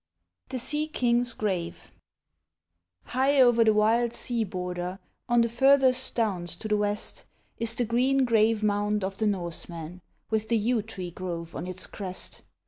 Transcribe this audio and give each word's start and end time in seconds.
THE 0.49 0.57
SEA 0.57 0.87
KING'S 0.87 1.35
GRAVE 1.35 1.91
High 3.03 3.39
over 3.39 3.63
the 3.63 3.71
wild 3.75 4.13
sea 4.13 4.43
border, 4.43 4.97
on 5.29 5.41
the 5.41 5.47
furthest 5.47 6.15
downs 6.15 6.55
to 6.55 6.67
the 6.67 6.75
west, 6.75 7.23
Is 7.59 7.75
the 7.75 7.85
green 7.85 8.25
grave 8.25 8.63
mound 8.63 9.03
of 9.03 9.19
the 9.19 9.27
Norseman, 9.27 10.01
with 10.31 10.49
the 10.49 10.57
yew 10.57 10.81
tree 10.81 11.11
grove 11.11 11.55
on 11.55 11.67
its 11.67 11.85
crest. 11.85 12.41